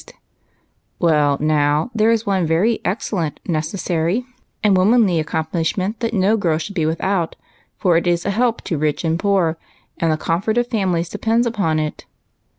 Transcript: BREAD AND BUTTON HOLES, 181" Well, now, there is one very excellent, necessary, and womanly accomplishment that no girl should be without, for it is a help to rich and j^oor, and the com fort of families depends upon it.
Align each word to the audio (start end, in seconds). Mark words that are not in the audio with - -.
BREAD 0.01 0.07
AND 0.07 0.99
BUTTON 0.99 0.99
HOLES, 0.99 1.39
181" 1.41 1.59
Well, 1.61 1.61
now, 1.61 1.91
there 1.93 2.09
is 2.09 2.25
one 2.25 2.47
very 2.47 2.79
excellent, 2.83 3.39
necessary, 3.47 4.25
and 4.63 4.75
womanly 4.75 5.19
accomplishment 5.19 5.99
that 5.99 6.11
no 6.15 6.35
girl 6.37 6.57
should 6.57 6.73
be 6.73 6.87
without, 6.87 7.35
for 7.77 7.97
it 7.97 8.07
is 8.07 8.25
a 8.25 8.31
help 8.31 8.63
to 8.63 8.79
rich 8.79 9.03
and 9.03 9.19
j^oor, 9.19 9.57
and 9.99 10.11
the 10.11 10.17
com 10.17 10.41
fort 10.41 10.57
of 10.57 10.65
families 10.65 11.07
depends 11.07 11.45
upon 11.45 11.77
it. 11.77 12.07